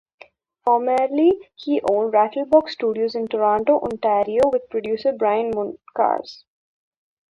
[0.65, 6.43] Formerly, he owned Rattlebox Studios in Toronto, Ontario with producer Brian Moncarz.